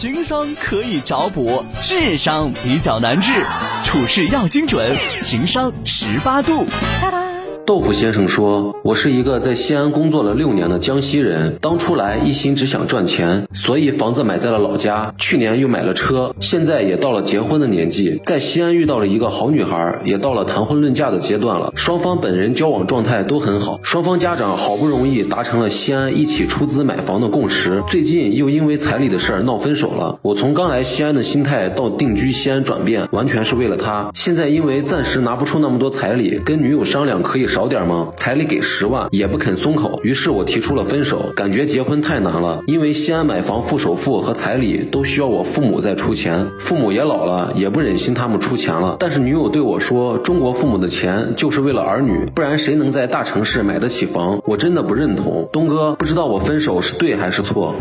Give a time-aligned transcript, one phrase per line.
[0.00, 3.32] 情商可以找补，智商比较难治，
[3.82, 6.64] 处事要精准，情商十八度。
[7.68, 15.12] 豆腐先生说：“我是一个在西安工作了六年的江西人，当初来一心只想赚钱，所以房子买在了老家。
[15.18, 21.74] 去年又买了车，现在也到了结婚的年纪，在西安遇到了一个好女孩，也到了谈婚论嫁的阶段了。
[21.76, 30.18] 双方本人交往状态都很好，双方家长好不容易达成了西安一起出资买房的共识，最近又因为彩礼的事儿闹分手了。
[30.22, 34.10] 我从刚来西安的心态到定居西安转变，完全是为了她。
[34.14, 38.12] 现在因为暂时拿不出那么多彩礼，跟女友商量可以。”少点吗？
[38.16, 41.32] 彩礼给十万也不肯松口，于是我提出了分手。
[41.34, 48.96] 感觉结婚太难了，因为西安买房付首付和彩礼都需要我父母在出钱，父母也老了，也不忍心他们出钱了。
[49.00, 54.40] 但是女友对我说，中国父母的钱就是为了儿女，不然谁能在大城市买得起房？
[54.44, 55.48] 我真的不认同。
[55.52, 57.74] 东哥，不知道我分手是对还是错？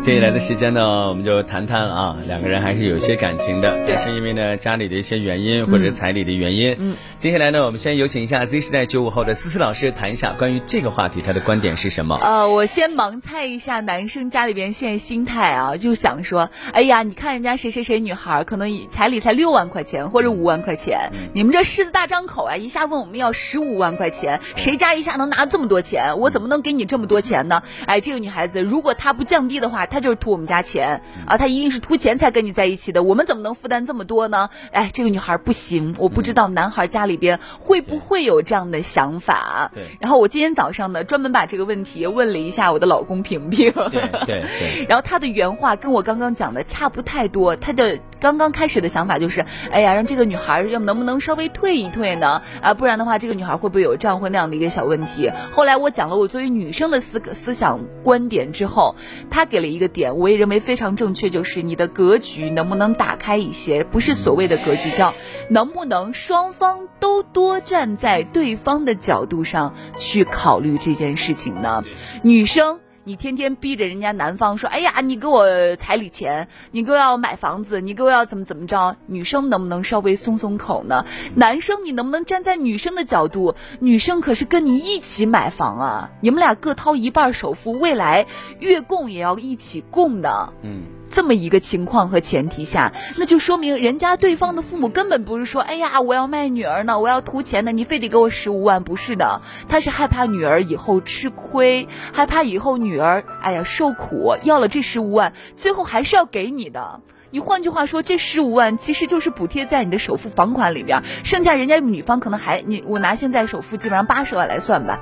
[0.00, 0.02] 哦。
[0.02, 6.74] 接下来的时间呢，我们就谈谈啊，两个人还是有些感情的，但是因为呢家里的一些原因或者彩礼的原因。
[6.78, 12.18] 嗯，接下来呢，我们先有请一下 Z 时代九五后的思思老师谈一下关于这个话题，她的观点是什么？
[12.22, 26.18] 呃，我先盲猜一下男生家里边现在心态啊，就想说，哎呀，你看人家谁谁谁女孩可能彩礼才六万块钱或者五万块钱，你们这狮子大张口啊，一下问我们要十五万块钱，谁家一下能拿这么多钱？
[26.18, 27.62] 我怎么能给你这么多钱呢？
[27.84, 29.86] 哎，这个女孩子如果她不降低的话。
[29.90, 33.02] 他就是图我们家钱啊，他一定是图钱才跟你在一起的。
[33.02, 34.48] 我们怎么能负担这么多呢？
[34.72, 39.70] 哎，这个女孩不行，我不知道男孩家里边会不会有这样的想法。
[39.74, 39.84] 对。
[40.00, 43.72] 然后我今天早上呢，专门把这个问题问了一下我的老公平平。
[43.72, 44.86] 对对对。
[44.88, 47.98] 然后他的原话跟我刚刚讲的差不太多，他的。
[48.20, 52.42] 刚刚开始的想法就是，哎呀，让这个女孩要能不能稍微退一退呢？
[52.60, 55.30] 啊，不然的话，这个女孩会不会有这样或那样的一个小问题？
[55.50, 58.94] 后来我讲了我作为女生的思思想观点之后，
[59.30, 63.82] 他给了一个点，我也认为非常正确，就是你的格局能不能打开一些？
[63.84, 65.14] 不是所谓的格局，叫
[65.48, 71.82] 能不能双方都多站在对方的角度上去考虑这件事情呢？
[72.22, 72.80] 女生。
[73.10, 78.94] 你天天逼着人家男方说，哎呀，你给我彩礼钱，你给我要买房子，你给我要怎么怎么着？
[79.06, 81.04] 女生能不能稍微松松口呢？
[81.34, 83.56] 男生你能不能站在女生的角度？
[83.80, 88.28] 女生可是跟你一起买房啊，你们俩各掏一半首付，未来
[88.60, 90.52] 月供也要一起供的。
[90.62, 90.99] 嗯。
[91.10, 107.00] 这么一个情况和前提下，那就说明人家对方的父母根本不是说，哎呀，我要卖女儿呢，我要图钱呢，你非得给我十五万，不是的，他是害怕女儿以后吃亏，害怕以后女儿，哎呀受苦，要了这十五万，最后还是要给你的。
[107.32, 115.00] 你换句话说，这十五万其实就是补贴在你的首付房款里边，剩下人家女方可能还你我拿现在首付基本上八十万来算吧，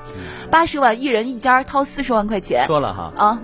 [0.50, 3.12] 八十万一人一家掏四十万块钱，说了哈。
[3.16, 3.40] 啊。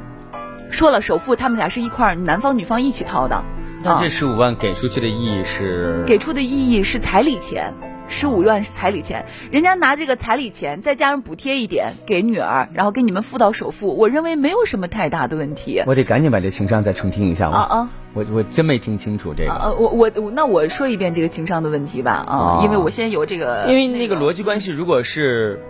[0.75, 3.45] 说了，首付他们俩是一块儿，男方女方一起掏的。
[3.85, 6.03] 那这十五万给出去的意义是？
[6.05, 7.73] 给出的意义是彩礼钱，
[8.09, 9.25] 十五万是彩礼钱。
[9.53, 15.81] 人家拿这个彩礼钱，再加上补贴一点给女儿，然后给你们付到首付，我认为没有什么太大的问题。
[15.87, 17.91] 我得赶紧把这情商再重听一下啊啊！
[18.13, 19.53] 我我真没听清楚这个。
[19.53, 23.67] 呃，我我那我说一遍这个情商的问题吧啊，因为我现在有这个。
[23.69, 25.63] 因为那个逻辑关系，如果是。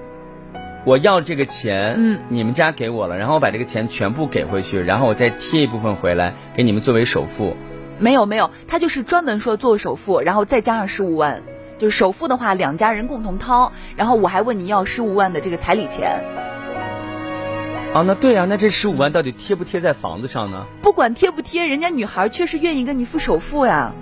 [0.84, 7.56] 我要这个钱，嗯，你们家给我了，然后我把这个钱全部给回去，然后我再贴一部分回来给你们作为首付。
[7.98, 11.42] 没有没有，他就是专门说做首付，然后再加上十五万，
[11.78, 16.22] 就是首付的话两家人共同掏，然后我还问你要十五万的这个彩礼钱。
[17.94, 20.66] 啊，那对啊，那这十五万到底贴不贴在房子上呢？
[20.82, 23.94] 不管贴不贴，人家女孩确实愿意跟你付首付呀。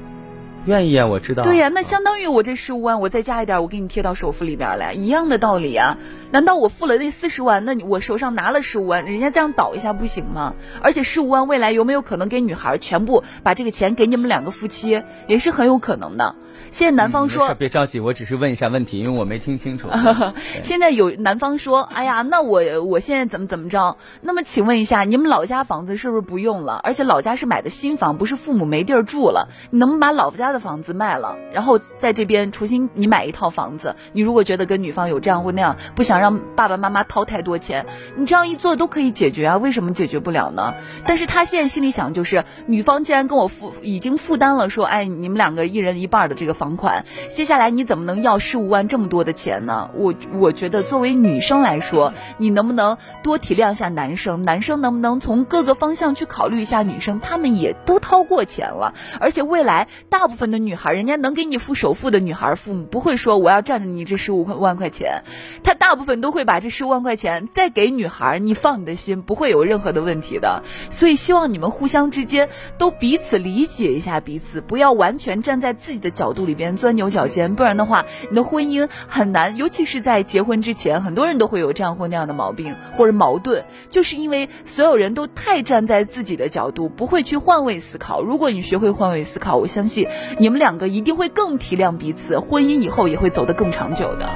[0.65, 1.43] 愿意啊，我知道。
[1.43, 5.99] 对呀，那相当于我这十五万，我再加一点，我给你贴到首付里边来，一样的道理啊。
[6.31, 10.55] 难道我付了那四十万，那我手上拿了十五万，人家这样倒一下不行吗？
[10.81, 16.37] 而且十五万未来有没有可能给女孩全部把这个钱给你们两个夫妻，也是很有可能的。
[16.71, 19.89] 现在男方说别着急，我只是问一下问题，因为我没听清楚。
[20.63, 23.97] 现在有男方说，哎呀，那我我现在怎么怎么着？
[24.21, 26.81] 那么请问一下，你们老家房子是不是不用了？
[26.83, 33.97] 而且老家是买的新房，不是父母没地儿住了，你能不能把老家的房子卖了，然后在这边重新你买一套房子？
[34.13, 37.87] 你如果觉得跟女方有这样或那样，不想让爸爸妈妈掏太多钱，
[38.17, 39.57] 你这样一做都可以解决啊？
[39.57, 40.75] 为什么解决不了呢？
[41.07, 46.53] 但是他现在心里想就是，女方既然跟我负已经负担了，说，哎，你们两个一人一半的这个。
[46.53, 49.91] 房款，接下来你怎么能要十五万这么多的钱呢？
[49.95, 54.43] 我我觉得作为女生来说，你能不能多体谅一下男生？
[54.43, 57.21] 男生能不能从各个方向去考虑一下女生？
[57.21, 65.23] 他们也都掏过钱了，而且未来大部分的女孩，人家能给你付首付的女孩，父母不会说我要占着你这十五万块钱，
[65.65, 65.93] 他大。
[65.93, 70.63] 部分都会把这十五万块钱再给女孩，你放你的心，不会有任何的问题的。
[70.91, 72.49] 所以希望你们互相之间
[72.79, 79.57] 都彼此理解一下彼此，不要完全站在自己的角度里边钻牛角尖，不然的话，你的婚姻很难。
[79.57, 88.23] 尤其是在结婚之前，很多人都会有这样或那样的毛病或者矛盾，就是因为所有人都太站在自己的角度，不会去换位思考。
[88.23, 90.09] 如果你学会换位思考，我相信
[90.39, 94.29] 你们两个一定会更体谅彼此，婚姻以后也会走得更长久的。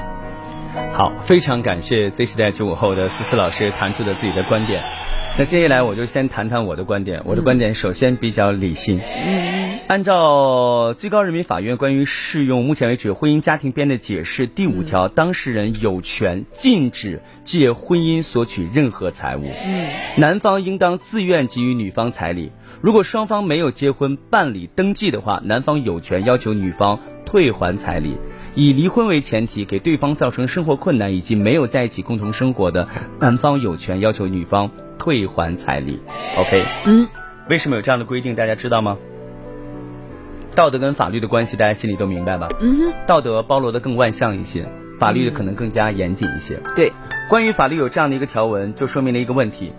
[0.93, 4.83] 好，非常感谢 Z 时代九五后的思思老师谈出的自己的观点。
[5.39, 7.23] 那接下来我就先谈谈我的观点。
[7.25, 9.01] 我的观点首先比较理性。
[9.01, 9.56] 嗯，
[9.89, 19.45] 按照最高人民法院关于适用目前为止婚姻家庭编的解释第五条，当事人有权禁止借婚姻索取任何财物。
[19.65, 19.87] 嗯，
[20.17, 22.51] 男方应当自愿给予女方彩礼。
[22.81, 28.17] 如果双方没有结婚办理登记的话，男方有权要求女方退还彩礼。
[28.57, 32.89] 以离婚为前提，给对方造成生活困难以及没有在一起共同生活的
[33.21, 34.69] 男方有权要求女方
[34.99, 36.01] 退还彩礼。
[36.37, 37.07] OK，嗯，
[37.49, 38.35] 为什么有这样的规定？
[38.35, 38.99] 大家知道吗？
[40.57, 42.49] 道德跟法律的关系，大家心里都明白吧？
[42.61, 44.67] 嗯哼，道德包罗的更万象一些，
[44.99, 46.59] 法律的可能更加严谨一些。
[46.75, 46.91] 对，
[47.29, 49.73] 关于法律有这样的一个条文，就说明了一个问题：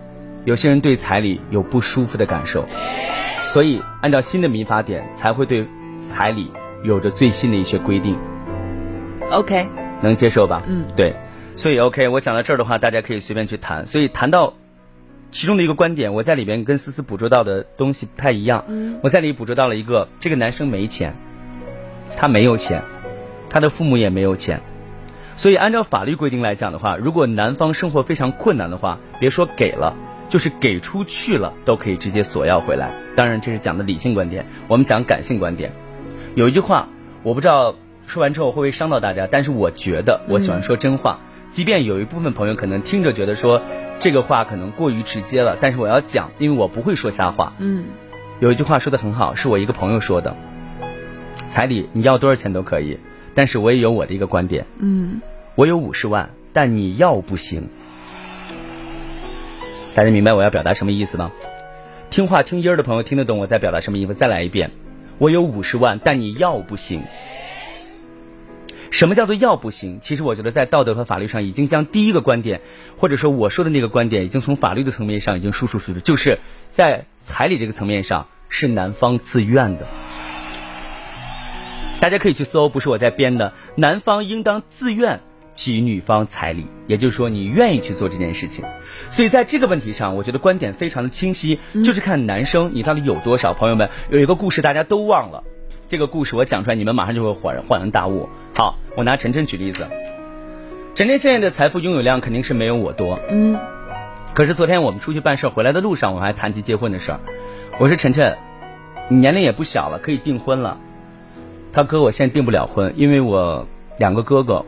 [0.44, 2.64] 有些人对彩礼有不舒服的感受，
[3.46, 5.66] 所以按照新的民法典才会对
[6.00, 6.52] 彩礼
[6.84, 8.16] 有着最新的一些规定。
[9.32, 9.66] OK，
[10.00, 10.62] 能接受吧？
[10.68, 11.16] 嗯，对，
[11.56, 13.84] 所以 OK，我讲到这儿的话，大家可以随便去谈。
[13.88, 14.54] 所以谈到
[15.30, 18.64] 其中的一个观点，我在里边跟思思捕捉到的东西不太一样。
[18.68, 21.14] 嗯，我在里捕捉到了一个，这个男生没钱，
[22.16, 22.82] 他没有钱，
[23.50, 24.60] 他的父母也没有钱，
[25.36, 29.94] 所以按照法律规定来讲的话，如果男方生活非常困难的话，别说给了，
[30.28, 32.92] 就是给出去了，都可以直接索要回来。
[33.14, 35.72] 当然，这是讲的理性观点，我们讲感性观点。
[36.34, 36.88] 有一句话，
[37.22, 37.74] 我不知道。
[38.08, 39.28] 说完之后会不会伤到大家？
[39.30, 41.20] 但是我觉得我喜欢说真话，
[41.50, 43.60] 即便有一部分朋友可能听着觉得说
[43.98, 47.52] 这个话可能过于直接了，但是我要讲，因为我不会说瞎话。
[47.58, 47.84] 嗯，
[48.40, 50.34] 有一句话说的很好，是我一个朋友说的：
[51.50, 52.98] 彩礼你要多少钱都可以，
[53.34, 54.64] 但是我也有我的一个观点。
[54.78, 55.20] 嗯，
[55.54, 57.68] 我有五十万，但你要不行。
[59.94, 61.30] 大家明白我要表达什么意思吗？
[62.08, 64.14] 听话听音儿的朋友听得懂我在表达什么意思？
[64.14, 64.70] 再来一遍，
[65.18, 67.02] 我有五十万，但你要不行。
[68.90, 69.98] 什么叫做要不行？
[70.00, 72.60] 其实我觉得在道德和法律上已经将第一个观点，
[72.96, 76.38] 或者说我说的那个观点，已经从法律的层面上已经输出出去，就是
[76.70, 79.86] 在彩礼这个层面上是男方自愿的。
[82.00, 85.20] 大家可以去搜，不是我在编的，男方应当自愿
[85.52, 88.64] 给予女方彩礼，也就是说你愿意去做这件事情。
[89.10, 93.52] 所以在这个问题上，我觉得观点非常的清晰，就是看男生你到底有多少。
[93.52, 95.42] 朋友们，有一个故事大家都忘了。
[95.88, 98.28] 这个故事我讲出来，你们马上就会恍然恍然大悟。
[98.58, 99.86] 好，我拿晨晨举例子。
[100.96, 103.56] 晨晨现在的财富拥有量肯定是没有我多，嗯。
[104.34, 107.20] 可是昨天我们出去办事回来的路上，我还谈及结婚的事儿。
[107.78, 108.36] 我说晨晨，
[109.08, 110.76] 你年龄也不小了，可以订婚了。
[111.72, 114.64] 他哥，我现在订不了婚，因为我两个哥哥，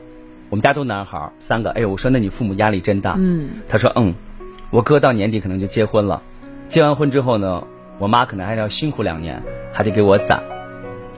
[0.50, 1.70] 我们家都男孩三个。
[1.72, 3.16] 哎呦，我说那你父母压力真大。
[3.18, 3.50] 嗯。
[3.68, 4.14] 他说嗯，
[4.70, 6.22] 我哥到年底可能就结婚了，
[6.68, 7.64] 结完婚之后呢，
[7.98, 9.42] 我妈可能还要辛苦两年，
[9.72, 10.44] 还得给我攒。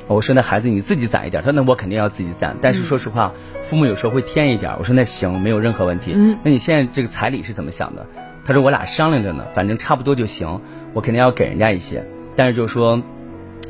[0.08, 3.32] 我说那孩子你自己攒一点，他说那我肯定要自己攒，但是说实话，
[3.62, 4.74] 父母有时候会添一点。
[4.78, 6.12] 我说那行，没有任何问题。
[6.14, 8.06] 嗯，那你现在这个彩礼是怎么想的？
[8.44, 10.60] 他说我俩商量着呢，反正差不多就行，
[10.92, 12.04] 我肯定要给人家一些，
[12.36, 13.00] 但是就是说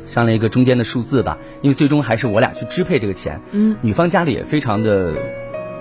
[0.07, 3.39] 商量一个中间的数字吧，因为最终还是我俩去支配这个钱。
[3.51, 5.13] 嗯，女方家里也非常的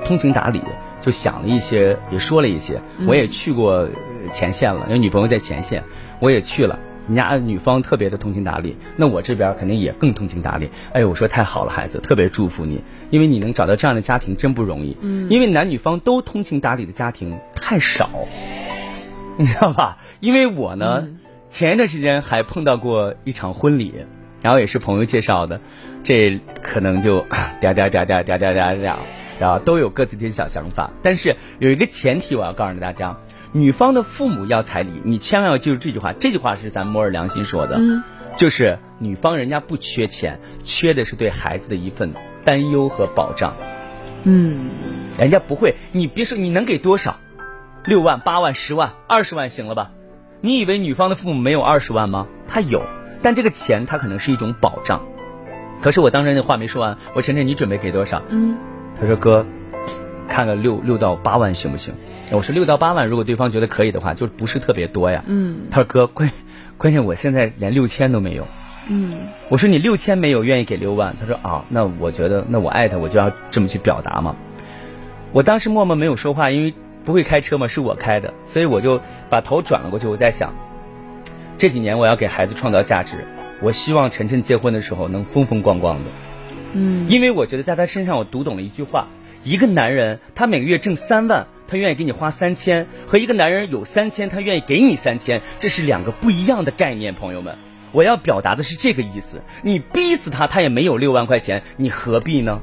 [0.04, 0.60] 通情达理，
[1.00, 2.80] 就想了一些，也说了一些。
[3.08, 3.88] 我也去过
[4.30, 5.82] 前线了，因为女朋友在前线，
[6.20, 6.78] 我也去了。
[7.08, 10.70] 人家女方特别的通情达理，那我这边肯定也更通情达理。
[10.92, 12.80] 哎，我说太好了，孩子，特别祝福你，
[13.10, 14.96] 因为你能找到这样的家庭真不容易。
[15.00, 18.08] 嗯，因为男女方都通情达理的家庭太少，
[19.36, 19.98] 你知道吧？
[20.20, 21.08] 因为我呢，
[21.48, 23.92] 前一段时间还碰到过一场婚礼，
[24.40, 25.60] 然后也是朋友介绍的，
[26.04, 27.22] 这可能就
[27.60, 28.96] 嗲嗲嗲嗲嗲嗲嗲嗲，
[29.40, 30.92] 然后都有各自的小想法。
[31.02, 33.16] 但是有一个前提，我要告诉大家。
[33.52, 36.14] 女方的父母要彩礼，你千万要记住这句话。
[36.14, 37.78] 这句话是咱摸着良心说的，
[38.34, 42.12] 就是女方人家不缺钱，缺的是对孩子的一份
[42.44, 43.54] 担忧和保障。
[44.24, 44.70] 嗯，
[45.18, 47.18] 人家不会，你别说你能给多少，
[47.84, 49.90] 六万、八万、十万、二十万行了吧？
[50.40, 52.26] 你以为女方的父母没有二十万吗？
[52.48, 52.82] 他有，
[53.20, 55.02] 但这个钱他可能是一种保障。
[55.82, 58.22] 可是我当时那话没说完，我晨晨你准备给多少？
[58.28, 58.56] 嗯，
[58.98, 59.44] 他说哥，
[60.32, 61.94] 看个六六到八万行不行？
[62.30, 65.22] 我说六到八万，如果对方觉得可以的话，就不是特别多呀。
[65.26, 65.68] 嗯。
[65.70, 66.30] 他说哥，关
[66.78, 68.48] 关键我现在连六千都没有。
[68.88, 69.28] 嗯。
[69.50, 71.14] 我说你六千没有，愿意给六万？
[71.20, 74.34] 他说啊，那我觉得，那我爱他，我就要这么去表达嘛。
[75.32, 76.72] 我当时默默没有说话，因为
[77.04, 80.06] 不会开车嘛，是我开的，所以我就把头转了过去。
[80.06, 80.54] 我在想，
[81.58, 83.26] 这几年我要给孩子创造价值，
[83.60, 86.10] 我希望晨晨结婚的时候能风风光光的。
[86.74, 89.08] 嗯，因为我觉得在他身上我读懂了一句话：
[89.44, 97.56] 一个男人他每个月挣三万，他愿意给你花三千；和一个男人有三千，他愿意给你三千，这是两个不一样的概念，朋友们。
[97.90, 99.42] 我要表达的是这个意思。
[99.62, 102.60] 你逼死他，他也没有六万块钱，你何必呢？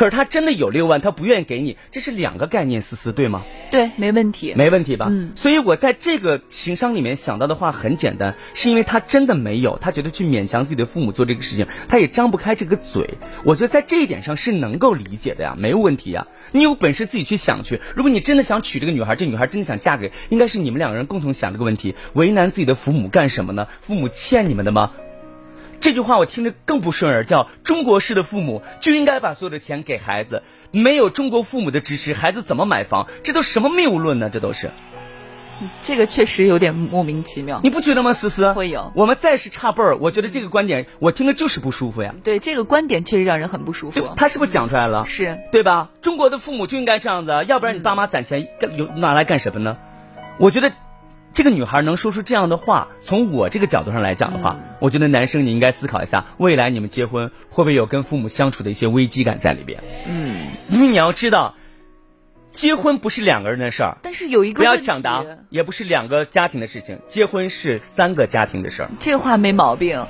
[0.00, 3.44] 可是他真的有六万，他不愿意给你，这是两个概念，思思对吗？
[3.70, 4.54] 对，没问题。
[4.56, 5.08] 没问题吧？
[5.10, 13.18] 嗯所以我在这个情商里面想到的话很简单，是因为他真的没有，他觉得去勉强自己的父母做这个事情，他也张不开这个嘴。
[13.44, 16.26] 我觉得在这一点上是能够理解的呀，没有问题呀。
[16.52, 17.78] 你有本事自己去想去。
[17.94, 21.94] 如果你真的想娶这个女孩，这女孩真的想嫁给，应该是你们两个人共同想这个问题。
[22.14, 23.66] 为难自己的父母干什么呢？
[23.82, 24.92] 父母欠你们的吗？
[25.80, 33.08] 这句话我听着更不顺耳，叫中国式的父母就应该把所有的钱给孩子，没有中国父母的支持，孩子怎么买房？
[33.22, 34.30] 这都什么谬论呢？
[34.30, 34.70] 这都是，
[35.82, 37.60] 这个确实有点莫名其妙。
[37.62, 38.12] 你不觉得吗？
[38.12, 42.14] 思思会有我们再是差辈儿，我觉得这个观点我听着就是不舒服呀。
[42.22, 44.06] 对这个观点确实让人很不舒服。
[44.16, 45.06] 他是不是讲出来了？
[45.06, 45.90] 是对吧？
[46.02, 49.78] 中国的父母就应该这样子，要不然你爸妈攒钱干有拿来干什么呢？
[50.38, 50.72] 我觉得
[51.40, 59.82] 这个女孩能说出这样的话，从我这个角度上来讲的话，我觉得男生你应该思考一下，未来你们结婚会不会有跟父母相处的一些危机感在里边？
[60.06, 61.54] 嗯，因为你要知道，
[62.52, 68.90] 结婚不是两个人的事儿，但是有一个不要抢答，也不是两个家庭的事情，结婚是三个家庭的事儿。
[69.00, 70.06] 这话没毛病。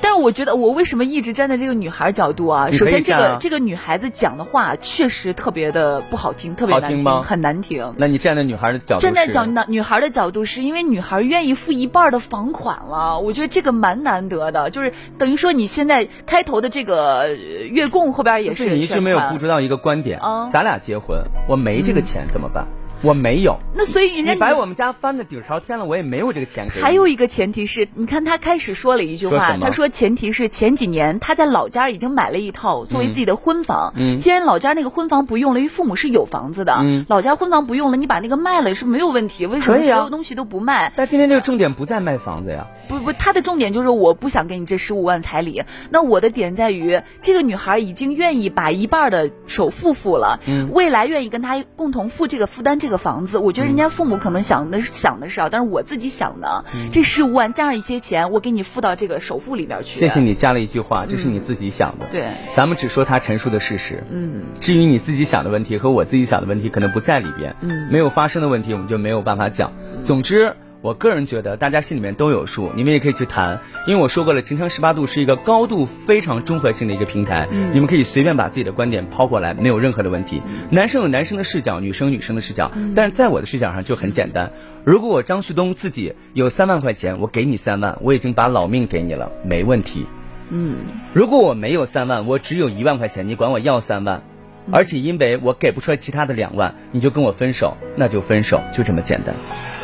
[0.00, 2.70] 但是我觉得，我为什么一直站在这个女孩角度啊？
[2.70, 7.94] 首先，这个这个女孩子讲的话确实特别的不好听，特别难好听吗很难听。
[7.96, 22.66] 那你站在女孩的角站在角女孩的角度，是因为女孩愿意付一半的房款了，我觉得这个蛮难得的，就是等于说你现在开头的这个呃月供后边也就是是你一直没有捕捉到一个观点，啊咱俩结婚，我没这个钱怎么办？
[23.04, 26.82] 我没有，那所以人家你把我们家翻的底儿朝天了，我也没有这个钱给你。
[26.82, 33.92] 还有一个前提是，你看他开始说了一句话，说他说前提是前几年他在老家已经买了一套作为自己的婚房。
[33.96, 39.44] 嗯既然老家那个婚房不用了，因为父母是有房子的，嗯老家婚房不用了，你把那个卖了也是没有问题。
[39.44, 40.92] 为什么所有东西都不卖？
[40.96, 45.64] 但今天这个重点不在卖房子呀，不不，他的重点就是我不想给你这十五万彩礼。
[45.90, 53.38] 那我的点在于，这个女孩已经愿意把一半的首付付了，嗯未来愿意跟他共同付这个负担这个房子。
[53.38, 59.98] 我觉得人家父母可能想的是想的是啊，但是我自己想的，嗯这十五万加上一些钱，我给你付到这个首付里边去。
[59.98, 60.20] 谢谢。
[60.20, 62.06] 你加了一句话，这是你自己想的。
[62.10, 64.02] 对，咱们只说他陈述的事实。
[64.10, 67.54] 嗯至于你自己想的问题和我自己想的问题，可能不在里边。
[67.60, 69.72] 嗯没有发生的问题，我们就没有办法讲。
[70.02, 70.54] 总之。
[70.84, 77.70] 我个人觉得，大家心里面都有数，你们也可以去谈，因为我说过了，情商十八度是一个高度非常综合性的一个平台，嗯。
[77.72, 80.42] 你们可以随便把自己的观点抛过来，没有任何的问题。
[80.68, 84.52] 男生有男生的视角，女生有女生的视角，但是在我的视角上就很简单。
[84.84, 90.04] 如果我张旭东自己有三万块钱，我给你三万，我已经把老命给你了，没问题。
[90.50, 90.80] 嗯。
[91.14, 94.22] 如果我没有三万，我只有一万块钱，你管我要三万，
[94.70, 99.83] 而且因为我给不出来其他的两万，你就跟我分手，那就分手，就这么简单，唉，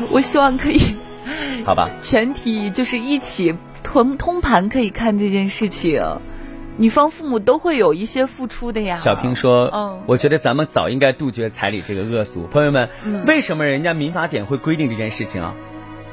[0.10, 0.80] 我希望可以
[1.64, 1.90] 好吧？
[2.00, 6.02] 全体就是一起通通盘可以看这件事情，
[6.76, 8.96] 女方父母都会有一些付出的呀。
[8.96, 12.46] 小平说：“嗯我觉得咱们早应该杜绝彩礼这个恶俗。
[12.50, 15.54] 朋友们，嗯为什么人家民法典会规定这件事情啊？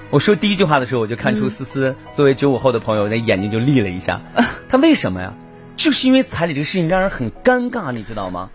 [0.10, 4.22] 我说第一句话的时候，我就看出思思作为九五后的朋友，那眼睛就立了一下。
[4.70, 5.34] 他为什么呀？
[5.76, 8.50] 就是因为彩礼这个事情让人很尴尬，你知道吗？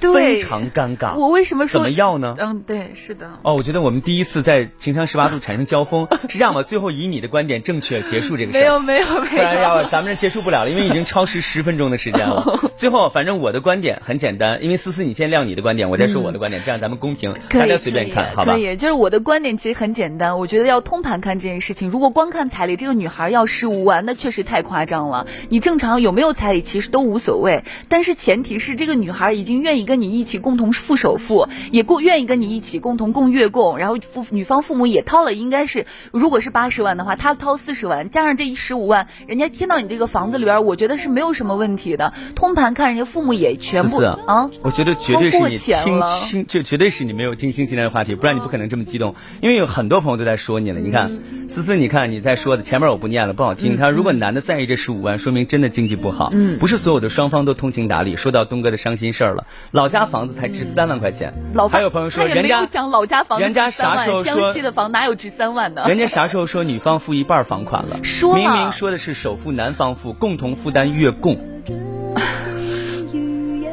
[0.00, 1.14] 对非常尴尬。
[1.16, 2.34] 我为什么说怎么要呢？
[2.38, 3.38] 嗯，对，是的。
[3.42, 6.62] 哦，我觉得我们第一次在情商十八度产生交锋， 是这样吧？
[6.62, 8.60] 最后以你的观点正确结束这个事儿。
[8.60, 12.70] 没有没有没不然有，要咱们这结束不了了，因为已经超时十分钟的时间了。
[12.74, 18.58] 最后，反正我的观点很简单，因为思思你先亮你的观点，我再说我的观点，这样咱们公平，大家随便看，好吧可？
[18.58, 21.90] 以，就是我的观点其实很简单，我觉得要通盘看这件事情。
[21.90, 25.26] 如果光看彩礼，这个女孩要十五万，那确实太夸张了。
[25.48, 42.14] 你正常有没有彩礼其实都无所谓，但是前提是这个女孩已经愿意跟你一起共同付首付，也共愿意跟你一起共同共月供，然后父女方父母也掏了，应该是如果是八十万的话，他掏四十万，加上这一十五万，人家添到你这个房子里边，我觉得是没有什么问题的。
[42.36, 44.48] 通盘看，人家父母也全部啊。
[44.62, 49.16] 我觉得绝对是你听清，就绝对是你没有听清今天的话题，不然你不可能这么激动。
[49.40, 53.76] 因为有很多朋友都在说你了，你看，嗯思思，你看你在说的前面我不念了，不好听。
[53.76, 58.16] 他如果男的在意这十五万，说明真的经济不好，嗯不是所有的双方都通情达理。
[58.16, 59.46] 说到东哥的伤心事儿了，
[59.80, 65.86] 老家房子才值三万块钱，老还有朋友说人家讲老家房子人家啥时候万说江西的房哪有值三万的？
[65.86, 67.98] 人家啥时候说女方付一半房款了？
[68.04, 71.34] 说了明明说的是首付男方付，共同负担月供。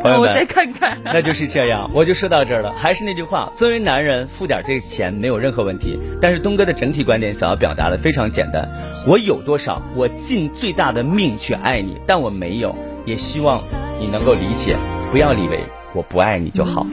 [0.01, 0.97] 朋 朋友们，我再看看。
[1.03, 2.73] 那就是这样，我就说到这儿了。
[2.77, 5.99] 还是那句话，作为男人付点这个钱没有任何问题。
[6.21, 8.69] 但是东哥的整体观点想要表达的非常简单：
[9.05, 12.73] 我有多少，我尽最大的命去爱你，但我没有，
[13.05, 13.61] 也希望
[13.99, 14.77] 你能够理解，
[15.11, 15.59] 不要以为
[15.98, 16.86] 我不爱你就好。